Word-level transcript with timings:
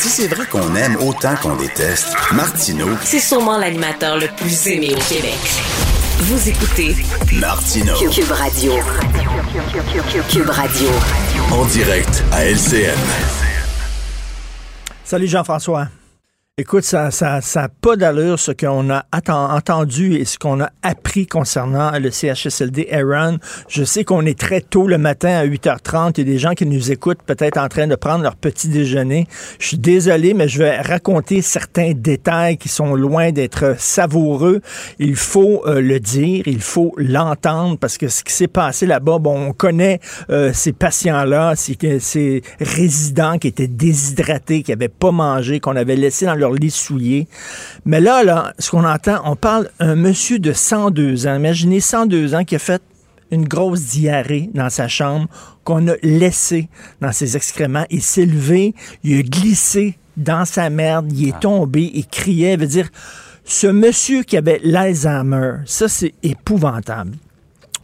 Si 0.00 0.08
c'est 0.08 0.28
vrai 0.28 0.46
qu'on 0.46 0.76
aime 0.76 0.94
autant 1.00 1.34
qu'on 1.42 1.56
déteste, 1.56 2.14
Martineau, 2.32 2.86
C'est 3.02 3.18
sûrement 3.18 3.58
l'animateur 3.58 4.16
le 4.16 4.28
plus 4.28 4.68
aimé 4.68 4.94
au 4.94 5.12
Québec. 5.12 5.36
Vous 6.20 6.48
écoutez 6.48 6.94
Martineau, 7.32 7.96
Cube 8.08 8.30
Radio. 8.30 8.74
Cube 10.30 10.50
Radio. 10.50 10.88
en 11.50 11.64
direct 11.64 12.22
à 12.30 12.44
LCN. 12.44 12.96
Salut 15.02 15.26
Jean-François. 15.26 15.88
Écoute, 16.60 16.82
ça 16.82 17.12
ça, 17.12 17.40
ça 17.40 17.62
a 17.62 17.68
pas 17.68 17.94
d'allure 17.94 18.36
ce 18.36 18.50
qu'on 18.50 18.90
a 18.90 19.04
entendu 19.12 20.16
et 20.16 20.24
ce 20.24 20.40
qu'on 20.40 20.60
a 20.60 20.70
appris 20.82 21.28
concernant 21.28 21.96
le 21.96 22.10
CHSLD 22.10 22.88
Aaron. 22.90 23.38
Je 23.68 23.84
sais 23.84 24.02
qu'on 24.02 24.26
est 24.26 24.36
très 24.36 24.60
tôt 24.60 24.88
le 24.88 24.98
matin 24.98 25.28
à 25.28 25.46
8h30. 25.46 26.14
Il 26.16 26.26
y 26.26 26.28
a 26.28 26.32
des 26.32 26.38
gens 26.38 26.54
qui 26.54 26.66
nous 26.66 26.90
écoutent 26.90 27.22
peut-être 27.24 27.58
en 27.58 27.68
train 27.68 27.86
de 27.86 27.94
prendre 27.94 28.24
leur 28.24 28.34
petit 28.34 28.66
déjeuner. 28.66 29.28
Je 29.60 29.68
suis 29.68 29.78
désolé, 29.78 30.34
mais 30.34 30.48
je 30.48 30.58
vais 30.58 30.80
raconter 30.80 31.42
certains 31.42 31.92
détails 31.94 32.56
qui 32.56 32.68
sont 32.68 32.96
loin 32.96 33.30
d'être 33.30 33.76
savoureux. 33.78 34.60
Il 34.98 35.14
faut 35.14 35.62
euh, 35.64 35.80
le 35.80 36.00
dire, 36.00 36.42
il 36.48 36.60
faut 36.60 36.92
l'entendre 36.96 37.78
parce 37.78 37.98
que 37.98 38.08
ce 38.08 38.24
qui 38.24 38.32
s'est 38.32 38.48
passé 38.48 38.84
là-bas, 38.84 39.20
bon, 39.20 39.50
on 39.50 39.52
connaît 39.52 40.00
euh, 40.28 40.50
ces 40.52 40.72
patients-là, 40.72 41.54
ces, 41.54 41.76
ces 42.00 42.42
résidents 42.58 43.38
qui 43.38 43.46
étaient 43.46 43.68
déshydratés, 43.68 44.64
qui 44.64 44.72
n'avaient 44.72 44.88
pas 44.88 45.12
mangé, 45.12 45.60
qu'on 45.60 45.76
avait 45.76 45.94
laissé 45.94 46.26
dans 46.26 46.34
leur 46.34 46.47
lit 46.54 46.70
souillé. 46.70 47.28
Mais 47.84 48.00
là, 48.00 48.22
là, 48.24 48.52
ce 48.58 48.70
qu'on 48.70 48.84
entend, 48.84 49.20
on 49.24 49.36
parle 49.36 49.70
un 49.80 49.94
monsieur 49.94 50.38
de 50.38 50.52
102 50.52 51.26
ans. 51.26 51.36
Imaginez 51.36 51.80
102 51.80 52.34
ans 52.34 52.44
qui 52.44 52.56
a 52.56 52.58
fait 52.58 52.82
une 53.30 53.46
grosse 53.46 53.82
diarrhée 53.82 54.50
dans 54.54 54.70
sa 54.70 54.88
chambre 54.88 55.28
qu'on 55.64 55.86
a 55.88 55.94
laissé 56.02 56.68
dans 57.00 57.12
ses 57.12 57.36
excréments. 57.36 57.84
Il 57.90 58.02
s'est 58.02 58.24
levé, 58.24 58.74
il 59.04 59.18
a 59.18 59.22
glissé 59.22 59.98
dans 60.16 60.44
sa 60.44 60.70
merde, 60.70 61.12
il 61.12 61.28
est 61.28 61.40
tombé, 61.40 61.90
il 61.94 62.06
criait, 62.06 62.56
veut 62.56 62.66
dire, 62.66 62.88
ce 63.44 63.66
monsieur 63.66 64.22
qui 64.22 64.36
avait 64.36 64.60
l'Alzheimer, 64.62 65.58
ça 65.64 65.88
c'est 65.88 66.14
épouvantable 66.22 67.12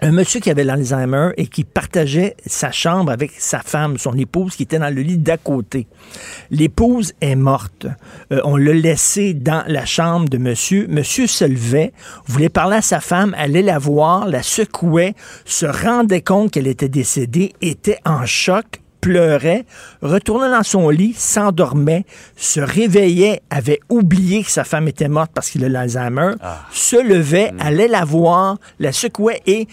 un 0.01 0.13
monsieur 0.13 0.41
qui 0.41 0.51
avait 0.51 0.65
l'Alzheimer 0.65 1.31
et 1.37 1.47
qui 1.47 1.65
partageait 1.65 2.37
sa 2.47 2.71
chambre 2.71 3.13
avec 3.13 3.33
sa 3.39 3.61
femme, 3.61 3.99
son 3.99 4.17
épouse, 4.17 4.57
qui 4.57 4.65
était 4.65 4.79
dans 4.79 4.95
le 4.95 5.03
lit 5.03 5.19
d'à 5.19 5.37
côté. 5.37 5.87
L'épouse 6.51 7.13
est 7.21 7.37
morte. 7.37 7.87
Euh, 8.33 8.41
on 8.45 8.57
l'a 8.57 8.73
laissé 8.73 9.35
dans 9.35 9.65
la 9.67 9.85
chambre 9.85 10.29
de 10.29 10.39
monsieur. 10.39 10.87
Monsieur 10.89 11.27
se 11.27 11.45
levait, 11.45 11.93
voulait 12.27 12.49
parler 12.49 12.77
à 12.77 12.83
sa 12.83 13.01
femme, 13.01 13.35
allait 13.39 13.63
la 13.63 13.79
voir, 13.79 14.29
la 14.29 14.43
secouait, 14.43 15.15
se 15.45 15.67
rendait 15.67 16.23
compte 16.23 16.51
qu'elle 16.51 16.67
était 16.67 16.89
décédée, 16.89 17.53
était 17.61 17.99
en 18.05 18.27
choc, 18.27 18.84
pleurait, 19.05 19.67
retournait 20.01 20.51
dans 20.51 20.63
son 20.63 20.89
lit, 20.89 21.15
s'endormait, 21.17 22.05
se 22.37 22.61
réveillait, 22.61 23.43
avait 23.51 23.81
oublié 23.91 24.43
que 24.43 24.51
sa 24.51 24.65
femme 24.65 24.89
était 24.89 25.09
morte 25.09 25.31
parce 25.35 25.51
qu'il 25.51 25.63
a 25.65 25.69
l'Alzheimer, 25.69 26.33
se 26.73 26.97
levait, 26.97 27.53
allait 27.61 27.89
la 27.89 28.05
voir, 28.05 28.57
la 28.79 28.93
secouait 28.93 29.43
et 29.47 29.69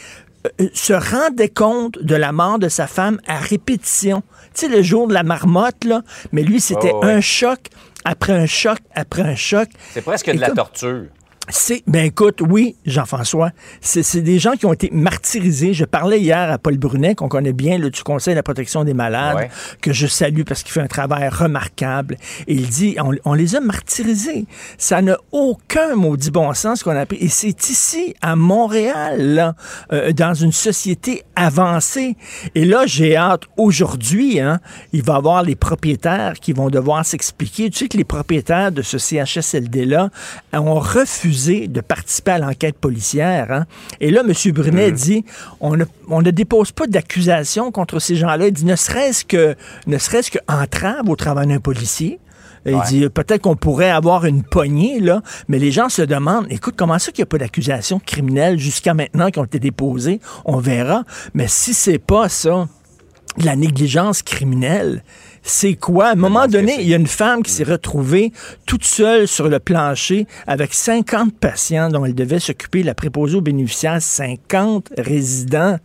euh, 0.59 0.67
se 0.73 0.91
rendait 0.93 1.49
compte 1.49 1.97
de 2.03 2.15
la 2.15 2.31
mort 2.33 2.59
de 2.59 2.67
sa 2.67 2.87
femme 2.87 3.19
à 3.25 3.37
répétition. 3.37 4.21
Tu 4.53 4.65
sais, 4.65 4.67
le 4.67 4.81
jour 4.81 5.07
de 5.07 5.13
la 5.13 5.23
marmotte, 5.23 5.85
là, 5.85 6.01
mais 6.33 6.43
lui, 6.43 6.59
c'était 6.59 6.91
Oh, 6.93 7.05
ouais. 7.05 7.13
un 7.13 7.21
choc 7.21 7.59
après 8.03 8.33
un 8.33 8.47
choc 8.47 8.79
après 8.95 9.21
un 9.21 9.35
choc. 9.35 9.69
C'est 9.93 10.01
presque 10.01 10.29
de 10.29 10.39
la 10.41 10.49
torture. 10.49 11.05
C'est, 11.51 11.83
ben 11.87 12.05
écoute, 12.05 12.41
oui, 12.41 12.75
Jean-François, 12.85 13.51
c'est, 13.81 14.21
des 14.21 14.39
gens 14.39 14.53
qui 14.53 14.65
ont 14.65 14.73
été 14.73 14.89
martyrisés. 14.91 15.73
Je 15.73 15.85
parlais 15.85 16.19
hier 16.19 16.51
à 16.51 16.57
Paul 16.57 16.77
Brunet, 16.77 17.15
qu'on 17.15 17.27
connaît 17.27 17.53
bien, 17.53 17.77
là, 17.77 17.89
du 17.89 18.03
Conseil 18.03 18.33
de 18.33 18.37
la 18.37 18.43
protection 18.43 18.83
des 18.83 18.93
malades, 18.93 19.35
Ouais. 19.35 19.49
que 19.81 19.93
je 19.93 20.07
salue 20.07 20.43
parce 20.43 20.63
qu'il 20.63 20.71
fait 20.71 20.81
un 20.81 20.87
travail 20.87 21.27
remarquable. 21.29 22.17
Et 22.47 22.53
il 22.53 22.67
dit, 22.67 22.95
on, 23.03 23.11
on 23.25 23.33
les 23.33 23.55
a 23.55 23.59
martyrisés. 23.59 24.45
Ça 24.77 25.01
n'a 25.01 25.17
aucun 25.31 25.95
maudit 25.95 26.31
bon 26.31 26.53
sens 26.53 26.83
qu'on 26.83 26.91
a 26.91 27.01
appris. 27.01 27.17
Et 27.17 27.29
c'est 27.29 27.69
ici, 27.69 28.15
à 28.21 28.35
Montréal, 28.35 29.21
là, 29.35 29.55
euh, 29.91 30.11
dans 30.13 30.33
une 30.33 30.51
société 30.51 31.23
avancée. 31.35 32.15
Et 32.55 32.65
là, 32.65 32.85
j'ai 32.85 33.15
hâte, 33.15 33.43
aujourd'hui, 33.57 34.39
hein, 34.39 34.59
il 34.93 35.03
va 35.03 35.13
y 35.13 35.17
avoir 35.17 35.43
les 35.43 35.55
propriétaires 35.55 36.33
qui 36.39 36.53
vont 36.53 36.69
devoir 36.69 37.05
s'expliquer. 37.05 37.69
Tu 37.69 37.79
sais 37.79 37.87
que 37.87 37.97
les 37.97 38.03
propriétaires 38.03 38.71
de 38.71 38.81
ce 38.81 38.97
CHSLD-là 38.97 40.09
ont 40.53 40.79
refusé 40.79 41.40
de 41.49 41.81
participer 41.81 42.31
à 42.31 42.37
l'enquête 42.39 42.77
policière. 42.77 43.51
hein. 43.51 43.65
Et 43.99 44.11
là, 44.11 44.21
M. 44.27 44.33
Brunet 44.53 44.91
dit, 44.91 45.25
on 45.59 45.75
ne, 45.75 45.85
on 46.09 46.21
ne 46.21 46.31
dépose 46.31 46.71
pas 46.71 46.87
d'accusation 46.87 47.71
contre 47.71 47.99
ces 47.99 48.15
gens-là. 48.15 48.47
Il 48.47 48.53
dit, 48.53 48.65
ne 48.65 48.75
serait-ce 48.75 49.25
que, 49.25 49.55
ne 49.87 49.97
serait-ce 49.97 50.31
que 50.31 50.39
entrave 50.47 51.07
au 51.09 51.15
travail 51.15 51.47
d'un 51.47 51.59
policier. 51.59 52.19
Il 52.65 52.75
Ouais. 52.75 52.81
dit, 52.87 53.09
peut-être 53.09 53.41
qu'on 53.41 53.55
pourrait 53.55 53.89
avoir 53.89 54.25
une 54.25 54.43
poignée, 54.43 54.99
là, 54.99 55.23
mais 55.47 55.57
les 55.57 55.71
gens 55.71 55.89
se 55.89 56.03
demandent, 56.03 56.45
écoute, 56.51 56.75
comment 56.77 56.99
ça 56.99 57.11
qu'il 57.11 57.23
n'y 57.23 57.27
a 57.27 57.27
pas 57.27 57.39
d'accusation 57.39 57.99
criminelle 57.99 58.59
jusqu'à 58.59 58.93
maintenant 58.93 59.31
qui 59.31 59.39
ont 59.39 59.45
été 59.45 59.57
déposées? 59.59 60.19
On 60.45 60.57
verra. 60.57 61.03
Mais 61.33 61.47
si 61.47 61.73
c'est 61.73 61.97
pas 61.97 62.29
ça, 62.29 62.67
la 63.43 63.55
négligence 63.55 64.21
criminelle, 64.21 65.03
c'est 65.43 65.75
quoi? 65.75 66.07
À 66.07 66.11
un 66.11 66.15
moment 66.15 66.47
donné, 66.47 66.75
il 66.79 66.87
y 66.87 66.93
a 66.93 66.97
une 66.97 67.07
femme 67.07 67.43
qui 67.43 67.51
s'est 67.51 67.63
retrouvée 67.63 68.31
toute 68.65 68.83
seule 68.83 69.27
sur 69.27 69.49
le 69.49 69.59
plancher 69.59 70.27
avec 70.47 70.73
50 70.73 71.33
patients 71.33 71.89
dont 71.89 72.05
elle 72.05 72.15
devait 72.15 72.39
s'occuper, 72.39 72.83
la 72.83 72.93
préposée 72.93 73.37
aux 73.37 73.41
bénéficiaires, 73.41 74.01
50 74.01 74.93
résidents. 74.97 75.77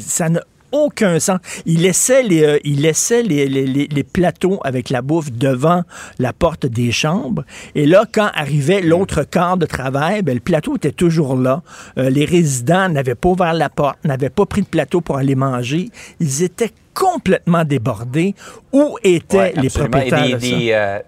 Ça 0.00 0.28
n'a 0.28 0.40
aucun 0.72 1.18
sens. 1.20 1.38
Il 1.66 1.82
laissait 1.82 2.22
les, 2.22 2.42
euh, 2.44 2.58
il 2.64 2.82
laissait 2.82 3.22
les, 3.22 3.48
les- 3.48 3.66
les- 3.66 3.88
les 3.90 4.04
plateaux 4.04 4.60
avec 4.64 4.90
la 4.90 5.02
bouffe 5.02 5.32
devant 5.32 5.82
la 6.18 6.32
porte 6.32 6.66
des 6.66 6.92
chambres. 6.92 7.44
Et 7.74 7.86
là, 7.86 8.04
quand 8.12 8.28
arrivait 8.34 8.80
l'autre 8.80 9.22
quart 9.24 9.56
de 9.56 9.66
travail, 9.66 10.22
ben, 10.22 10.34
le 10.34 10.40
plateau 10.40 10.76
était 10.76 10.92
toujours 10.92 11.36
là. 11.36 11.62
Euh, 11.98 12.10
les 12.10 12.24
résidents 12.24 12.88
n'avaient 12.88 13.14
pas 13.14 13.28
ouvert 13.30 13.54
la 13.54 13.68
porte, 13.68 13.98
n'avaient 14.04 14.30
pas 14.30 14.46
pris 14.46 14.60
le 14.60 14.66
plateau 14.66 15.00
pour 15.00 15.16
aller 15.16 15.34
manger. 15.34 15.90
Ils 16.20 16.42
étaient 16.42 16.72
complètement 16.94 17.64
débordés. 17.64 18.34
Où 18.72 18.98
étaient 19.04 19.36
Ouais, 19.38 19.52
les 19.62 19.68
propriétaires 19.70 20.24
Et 20.26 20.32
de 20.34 20.38
ça? 20.38 20.46
des, 20.58 20.70
euh, 20.72 20.98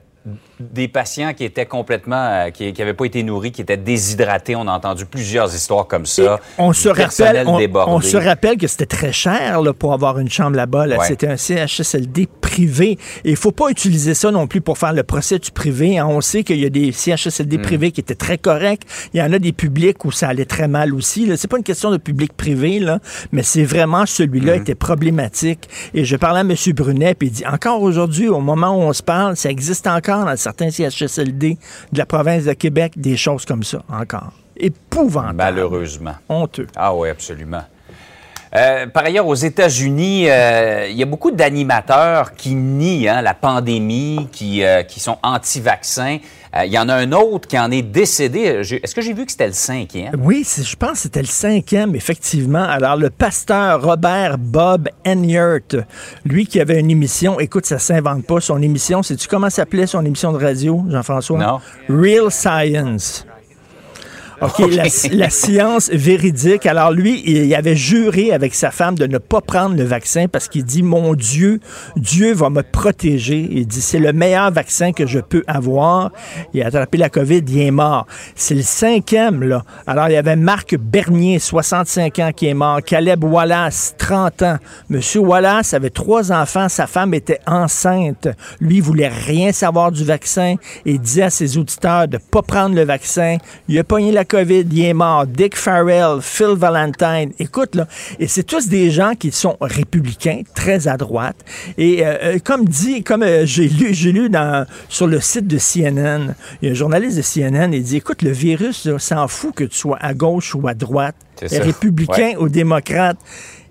des 0.59 0.89
patients 0.89 1.33
qui 1.33 1.45
étaient 1.45 1.67
complètement, 1.67 2.29
euh, 2.47 2.51
qui 2.51 2.73
n'avaient 2.73 2.95
pas 2.95 3.07
été 3.07 3.23
nourris, 3.23 3.53
qui 3.53 3.63
étaient 3.63 3.79
déshydratés. 3.79 4.55
On 4.55 4.69
a 4.69 4.73
entendu 4.73 5.07
plusieurs 5.07 5.55
histoires 5.55 5.87
comme 5.87 6.05
ça. 6.05 6.39
On 6.59 6.73
se, 6.73 6.89
rappelle, 6.89 7.47
on, 7.47 8.01
se 8.01 8.17
rappelle 8.17 8.59
que 8.59 8.67
c'était 8.67 8.87
très 8.87 9.13
cher 9.13 9.63
là, 9.63 9.73
pour 9.73 9.95
avoir 9.95 10.19
une 10.19 10.29
chambre 10.29 10.57
là-bas. 10.57 10.87
Là. 10.87 10.99
Ouais. 10.99 11.07
C'était 11.07 11.29
un 11.29 11.37
CHSLD 11.37 12.29
privé. 12.51 12.99
Et 13.25 13.31
il 13.31 13.37
faut 13.37 13.53
pas 13.53 13.69
utiliser 13.71 14.15
ça 14.15 14.31
non 14.33 14.47
plus 14.49 14.61
pour 14.61 14.77
faire 14.77 14.93
le 14.93 15.03
procès 15.05 15.39
du 15.39 15.51
privé. 15.53 15.99
hein. 15.99 16.07
On 16.09 16.21
sait 16.21 16.43
qu'il 16.43 16.59
y 16.59 16.67
a 16.67 16.71
des 16.71 16.91
CHSLD 16.93 17.59
Mm. 17.59 17.63
privés 17.63 17.91
qui 17.93 18.01
étaient 18.01 18.15
très 18.17 18.39
corrects. 18.39 18.83
Il 19.15 19.21
y 19.21 19.23
en 19.23 19.33
a 19.33 19.39
des 19.39 19.53
publics 19.53 20.05
où 20.05 20.11
ça 20.11 20.29
allait 20.29 20.45
très 20.47 20.67
mal 20.69 20.93
aussi. 20.95 21.31
C'est 21.37 21.49
pas 21.49 21.59
une 21.59 21.63
question 21.65 21.91
de 21.93 21.97
public-privé, 21.97 22.85
mais 23.33 23.43
c'est 23.45 23.65
vraiment 23.65 24.05
celui-là 24.07 24.57
Mm. 24.57 24.61
était 24.63 24.75
problématique. 24.75 25.69
Et 25.95 26.05
je 26.05 26.17
parlais 26.17 26.41
à 26.41 26.43
M. 26.43 26.55
Brunet, 26.75 27.15
puis 27.15 27.29
il 27.29 27.33
dit, 27.33 27.47
encore 27.47 27.83
aujourd'hui, 27.83 28.29
au 28.29 28.41
moment 28.41 28.71
où 28.77 28.81
on 28.83 28.93
se 28.93 29.03
parle, 29.03 29.37
ça 29.37 29.49
existe 29.51 29.87
encore 29.87 30.25
dans 30.25 30.37
certains 30.37 30.71
CHSLD 30.71 31.57
de 31.93 31.99
la 31.99 32.07
province 32.07 32.45
de 32.45 32.53
Québec, 32.55 32.95
des 32.97 33.17
choses 33.17 33.45
comme 33.45 33.63
ça, 33.63 33.83
encore. 33.89 34.33
Épouvantable. 34.57 35.37
Malheureusement. 35.37 36.15
Honteux. 36.29 36.67
Ah 36.77 36.95
oui, 36.95 37.09
absolument. 37.09 37.63
Euh, 38.57 38.87
par 38.89 39.05
ailleurs, 39.05 39.29
aux 39.29 39.35
États-Unis, 39.35 40.29
euh, 40.29 40.89
il 40.91 40.97
y 40.97 41.03
a 41.03 41.07
beaucoup 41.07 41.31
d'animateurs 41.31 42.33
qui 42.33 42.55
nient 42.55 43.09
hein, 43.09 43.23
la 43.23 43.35
pandémie, 43.35 44.29
qui, 44.33 44.65
euh, 44.65 44.83
qui 44.83 44.99
sont 44.99 45.19
anti-vaccins. 45.23 46.19
Euh, 46.57 46.65
Il 46.65 46.73
y 46.73 46.79
en 46.79 46.89
a 46.89 46.95
un 46.95 47.13
autre 47.13 47.47
qui 47.47 47.57
en 47.57 47.71
est 47.71 47.83
décédé. 47.83 48.41
Est-ce 48.83 48.93
que 48.93 49.03
j'ai 49.03 49.13
vu 49.13 49.25
que 49.25 49.31
c'était 49.31 49.47
le 49.47 49.53
cinquième? 49.53 50.13
Oui, 50.19 50.45
je 50.45 50.75
pense 50.75 50.93
que 50.93 50.99
c'était 50.99 51.21
le 51.21 51.27
cinquième, 51.27 51.95
effectivement. 51.95 52.65
Alors, 52.65 52.97
le 52.97 53.11
pasteur 53.11 53.83
Robert 53.83 54.37
Bob 54.37 54.89
Enyart, 55.07 55.87
lui 56.25 56.47
qui 56.47 56.61
avait 56.61 56.81
une 56.81 56.91
émission, 56.91 57.39
écoute, 57.39 57.67
ça 57.67 57.79
s'invente 57.79 58.27
pas, 58.27 58.41
son 58.41 58.61
émission, 58.61 59.05
sais-tu 59.05 59.29
comment 59.29 59.49
s'appelait 59.49 59.87
son 59.87 60.05
émission 60.05 60.33
de 60.33 60.45
radio, 60.45 60.85
Jean-François? 60.89 61.39
Non. 61.39 61.61
Real 61.89 62.33
Science. 62.33 63.25
OK, 64.43 64.59
La, 64.71 64.85
la 65.13 65.31
science 65.31 65.91
véridique. 65.91 66.67
Alors 66.67 66.93
lui, 66.93 67.23
il 67.27 67.55
avait 67.55 67.77
juré 67.77 68.33
avec 68.33 68.55
sa 68.55 68.71
femme 68.71 68.95
de 68.95 69.07
ne 69.07 69.19
pas 69.19 69.41
prendre 69.41 69.77
le 69.77 69.85
vaccin 69.85 70.27
parce 70.29 70.49
qu'il 70.49 70.65
dit, 70.65 70.83
mon 70.83 71.15
Dieu, 71.15 71.61
Dieu 71.97 72.33
va 72.33 72.49
me 72.49 72.63
protéger. 72.63 73.47
Il 73.51 73.67
dit, 73.67 73.81
c'est 73.83 73.99
le 73.99 74.13
meilleur 74.13 74.51
vaccin 74.51 74.93
que 74.93 75.07
je 75.07 75.19
peux 75.19 75.43
avoir. 75.47 76.11
Il 76.55 76.63
a 76.63 76.67
attrapé 76.67 76.97
la 76.99 77.11
COVID, 77.11 77.43
il 77.49 77.61
est 77.61 77.71
mort. 77.71 78.07
C'est 78.35 78.55
le 78.55 78.63
cinquième, 78.63 79.43
là. 79.43 79.63
Alors, 79.87 80.09
il 80.09 80.13
y 80.13 80.17
avait 80.17 80.37
Marc 80.37 80.77
Bernier, 80.77 81.39
65 81.39 82.19
ans, 82.19 82.31
qui 82.35 82.47
est 82.47 82.55
mort. 82.55 82.81
Caleb 82.83 83.25
Wallace, 83.25 83.95
30 83.99 84.43
ans. 84.43 84.57
Monsieur 84.89 85.21
Wallace 85.21 85.75
avait 85.75 85.91
trois 85.91 86.33
enfants. 86.33 86.69
Sa 86.69 86.87
femme 86.87 87.15
était 87.15 87.41
enceinte. 87.47 88.29
Lui, 88.61 88.77
il 88.77 88.83
voulait 88.83 89.09
rien 89.09 89.53
savoir 89.53 89.93
du 89.93 90.05
vaccin 90.05 90.55
et 90.87 90.99
disait 90.99 91.25
à 91.25 91.31
ses 91.31 91.59
auditeurs 91.59 92.09
de 92.09 92.19
pas 92.19 92.43
prendre 92.43 92.75
le 92.75 92.85
vaccin. 92.85 93.37
Il 93.69 93.79
a 93.79 93.85
pogné 93.85 94.13
la 94.13 94.25
COVID, 94.31 94.65
il 94.71 94.85
est 94.85 94.95
mort. 94.95 95.27
Dick 95.27 95.57
Farrell, 95.57 96.21
Phil 96.23 96.55
Valentine. 96.57 97.33
Écoute, 97.41 97.75
là, 97.75 97.89
et 98.21 98.29
c'est 98.29 98.45
tous 98.45 98.69
des 98.69 98.93
gens 98.93 99.15
qui 99.19 99.33
sont 99.33 99.57
républicains, 99.61 100.43
très 100.55 100.87
à 100.87 100.97
droite. 100.97 101.37
Et 101.77 102.07
euh, 102.07 102.17
euh, 102.23 102.39
comme 102.39 102.65
dit, 102.65 103.03
comme 103.03 103.25
euh, 103.25 103.45
j'ai 103.45 103.69
lu, 103.69 103.93
j'ai 103.93 104.13
lu 104.13 104.31
dans, 104.31 104.67
sur 104.89 105.09
le 105.09 105.21
site 105.21 105.49
de 105.49 105.59
CNN, 105.59 106.35
il 106.63 106.67
y 106.67 106.69
a 106.69 106.71
un 106.71 106.75
journaliste 106.75 107.17
de 107.17 107.23
CNN, 107.23 107.73
il 107.73 107.83
dit, 107.83 107.97
écoute, 107.97 108.23
le 108.23 108.31
virus 108.31 108.85
là, 108.85 109.01
s'en 109.01 109.27
fout 109.27 109.53
que 109.53 109.65
tu 109.65 109.77
sois 109.77 109.99
à 110.01 110.15
gauche 110.15 110.55
ou 110.55 110.69
à 110.69 110.75
droite, 110.75 111.17
C'est 111.49 111.57
ça. 111.59 111.63
républicain 111.63 112.29
Ouais. 112.31 112.37
ou 112.37 112.49
démocrate. 112.49 113.17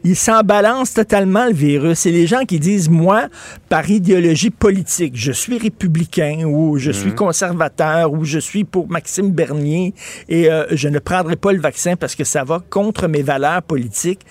Il 0.06 0.16
s'en 0.16 0.44
balance 0.44 0.94
totalement 0.94 1.46
le 1.46 1.52
virus. 1.52 2.00
C'est 2.00 2.12
les 2.12 2.26
gens 2.26 2.46
qui 2.46 2.58
disent, 2.58 2.88
moi, 2.90 3.28
par 3.68 3.90
idéologie 3.90 4.50
politique, 4.50 5.12
je 5.18 5.34
suis 5.34 5.58
républicain 5.58 6.46
ou 6.46 6.78
je 6.78 6.92
Mhm. 6.92 6.94
suis 6.96 7.16
conservateur 7.16 8.14
ou 8.14 8.24
je 8.24 8.40
suis 8.40 8.64
pour 8.64 8.90
Maxime 8.90 9.30
Bernier 9.32 9.94
et 10.30 10.50
euh, 10.50 10.64
je 10.72 10.88
ne 10.88 11.00
prendrai 11.00 11.36
pas 11.36 11.52
le 11.52 11.60
vaccin 11.60 11.98
parce 11.98 12.16
que 12.16 12.24
ça 12.24 12.46
va 12.46 12.62
contre 12.70 13.10
mes 13.10 13.22
valeurs 13.24 13.62
politiques. 13.62 14.22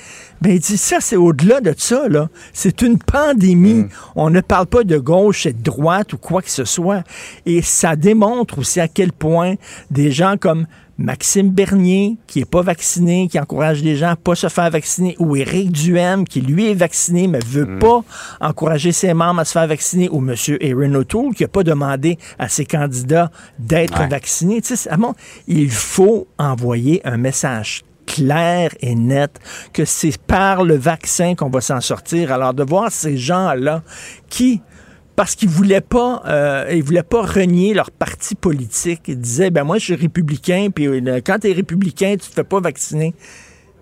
Ben, 0.40 0.52
il 0.52 0.60
dit, 0.60 0.78
ça, 0.78 1.00
c'est 1.00 1.16
au-delà 1.16 1.60
de 1.60 1.74
ça, 1.76 2.08
là. 2.08 2.30
C'est 2.54 2.80
une 2.80 2.98
pandémie. 2.98 3.74
Mhm. 3.74 3.88
On 4.16 4.30
ne 4.30 4.40
parle 4.40 4.68
pas 4.68 4.84
de 4.84 4.96
gauche 4.96 5.44
et 5.44 5.52
de 5.52 5.62
droite 5.62 6.14
ou 6.14 6.16
quoi 6.16 6.40
que 6.40 6.50
ce 6.50 6.64
soit. 6.64 7.02
Et 7.44 7.60
ça 7.60 7.94
démontre 7.94 8.58
aussi 8.60 8.80
à 8.80 8.88
quel 8.88 9.12
point 9.12 9.56
des 9.90 10.12
gens 10.12 10.36
comme 10.40 10.66
Maxime 10.98 11.50
Bernier, 11.50 12.16
qui 12.26 12.40
est 12.40 12.44
pas 12.50 12.62
vacciné, 12.62 13.28
qui 13.28 13.38
encourage 13.38 13.82
les 13.84 13.94
gens 13.96 14.08
à 14.10 14.16
pas 14.16 14.34
se 14.34 14.48
faire 14.48 14.68
vacciner, 14.68 15.14
ou 15.20 15.36
Éric 15.36 15.70
Duhem, 15.70 16.24
qui 16.26 16.40
lui 16.40 16.68
est 16.70 16.74
vacciné, 16.74 17.28
mais 17.28 17.38
veut 17.46 17.78
pas 17.78 18.02
encourager 18.40 18.90
ses 18.90 19.14
membres 19.14 19.40
à 19.40 19.44
se 19.44 19.52
faire 19.52 19.68
vacciner, 19.68 20.08
ou 20.10 20.18
M. 20.18 20.34
Aaron 20.60 20.94
O'Toole, 20.96 21.34
qui 21.34 21.44
a 21.44 21.48
pas 21.48 21.62
demandé 21.62 22.18
à 22.38 22.48
ses 22.48 22.64
candidats 22.66 23.30
d'être 23.60 24.00
Ouais. 24.00 24.08
vaccinés. 24.08 24.60
Tu 24.60 24.68
sais, 24.68 24.76
c'est- 24.76 24.96
bon, 24.96 25.14
il 25.46 25.70
faut 25.70 26.26
envoyer 26.36 27.00
un 27.06 27.16
message 27.16 27.84
clair 28.04 28.70
et 28.80 28.94
net 28.96 29.38
que 29.72 29.84
c'est 29.84 30.18
par 30.18 30.64
le 30.64 30.74
vaccin 30.76 31.34
qu'on 31.36 31.50
va 31.50 31.60
s'en 31.60 31.80
sortir. 31.80 32.32
Alors 32.32 32.54
de 32.54 32.64
voir 32.64 32.90
ces 32.90 33.16
gens-là 33.18 33.82
qui 34.28 34.62
parce 35.18 35.34
qu'ils 35.34 35.48
voulaient 35.48 35.80
pas, 35.80 36.22
euh, 36.28 36.66
ils 36.70 36.80
voulaient 36.84 37.02
pas 37.02 37.22
renier 37.22 37.74
leur 37.74 37.90
parti 37.90 38.36
politique. 38.36 39.00
Ils 39.08 39.18
disaient, 39.18 39.50
ben 39.50 39.64
moi 39.64 39.78
je 39.78 39.84
suis 39.86 39.94
républicain, 39.96 40.68
puis 40.72 40.86
euh, 40.86 41.20
quand 41.26 41.40
tu 41.40 41.50
es 41.50 41.52
républicain, 41.52 42.12
tu 42.12 42.28
te 42.30 42.34
fais 42.34 42.44
pas 42.44 42.60
vacciner. 42.60 43.14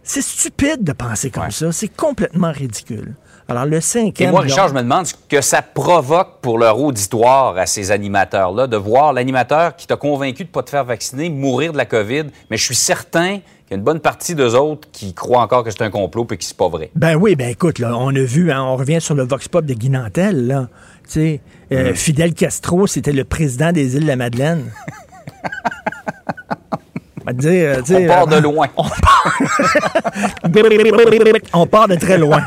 C'est 0.03 0.23
stupide 0.23 0.83
de 0.83 0.93
penser 0.93 1.29
comme 1.29 1.43
Ouais. 1.45 1.51
ça. 1.51 1.71
C'est 1.73 1.95
complètement 1.95 2.53
ridicule. 2.53 3.17
Alors 3.49 3.67
le 3.67 3.77
Et 3.77 3.81
cinquième. 3.83 4.31
moi, 4.31 4.41
là- 4.41 4.47
Richard, 4.47 4.69
je 4.69 4.75
me 4.75 4.81
demande 4.81 5.05
ce 5.07 5.15
que 5.29 5.43
ça 5.43 5.61
provoque 5.61 6.41
pour 6.41 6.59
leur 6.59 6.81
auditoire 6.81 7.59
à 7.59 7.67
ces 7.67 7.91
animateurs-là, 7.91 8.67
de 8.67 8.77
voir 8.79 9.13
l'animateur 9.13 9.77
qui 9.77 9.87
t'a 9.87 9.97
convaincu 9.97 10.45
de 10.45 10.49
ne 10.49 10.53
pas 10.53 10.63
te 10.63 10.71
faire 10.71 10.85
vacciner 10.87 11.29
mourir 11.29 11.73
de 11.73 11.77
la 11.77 11.85
COVID, 11.85 12.25
mais 12.51 12.57
je 12.57 12.65
suis 12.65 12.75
certain 12.75 13.41
qu'il 13.41 13.73
y 13.73 13.75
a 13.75 13.77
une 13.79 13.83
bonne 13.85 13.99
partie 14.01 14.35
d'eux 14.37 14.55
autres 14.55 14.89
qui 14.93 15.13
croient 15.13 15.43
encore 15.43 15.65
que 15.65 15.71
c'est 15.73 15.83
un 15.83 15.91
complot 15.91 16.27
et 16.31 16.37
que 16.37 16.45
c'est 16.45 16.57
pas 16.57 16.69
vrai. 16.69 16.91
Ben 16.95 17.17
oui, 17.17 17.35
ben 17.37 17.49
écoute, 17.51 17.79
là, 17.81 17.97
on 17.97 18.15
a 18.15 18.21
vu, 18.23 18.51
hein, 18.53 18.63
on 18.63 18.77
revient 18.77 19.01
sur 19.01 19.15
le 19.17 19.25
Vox 19.25 19.49
Pop 19.49 19.65
de 19.65 19.75
Guy 19.75 19.91
Nantel, 19.91 20.47
là. 20.47 20.69
Sais, 21.07 21.41
euh, 21.73 21.95
Fidel 21.95 22.35
Castro, 22.35 22.87
c'était 22.87 23.13
le 23.13 23.25
président 23.25 23.73
des 23.73 23.95
îles 23.97 24.03
de 24.03 24.09
la 24.09 24.17
Madeleine. 24.17 24.65
On 27.29 27.33
dire, 27.33 27.51
euh, 27.51 27.83
On 27.91 28.07
part 28.07 28.27
de 28.29 28.37
euh, 28.37 28.41
loin. 28.41 28.69
On 28.77 28.85
part 31.67 31.89
de 31.89 31.97
très 31.97 32.19
loin. 32.19 32.41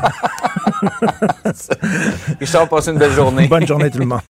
Richard, 2.40 2.66
passe 2.66 2.86
une 2.86 2.96
belle 2.96 3.12
journée. 3.12 3.46
Bonne 3.46 3.66
journée 3.66 3.90
tout 3.90 3.98
le 3.98 4.06
monde. 4.06 4.20